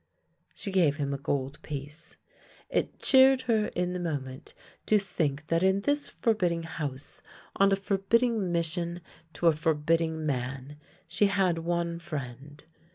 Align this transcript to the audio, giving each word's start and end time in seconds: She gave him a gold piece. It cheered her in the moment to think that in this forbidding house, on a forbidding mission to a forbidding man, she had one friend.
She 0.55 0.71
gave 0.71 0.95
him 0.95 1.13
a 1.13 1.19
gold 1.19 1.61
piece. 1.61 2.17
It 2.71 2.97
cheered 2.97 3.41
her 3.41 3.67
in 3.75 3.93
the 3.93 3.99
moment 3.99 4.55
to 4.87 4.97
think 4.97 5.45
that 5.45 5.61
in 5.61 5.81
this 5.81 6.09
forbidding 6.09 6.63
house, 6.63 7.21
on 7.57 7.71
a 7.71 7.75
forbidding 7.75 8.51
mission 8.51 9.01
to 9.33 9.45
a 9.45 9.51
forbidding 9.51 10.25
man, 10.25 10.77
she 11.07 11.27
had 11.27 11.59
one 11.59 11.99
friend. 11.99 12.65